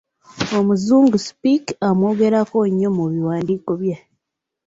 [0.57, 3.95] Omuzungu Speke amwogerako nnyo mu biwandiiko bye.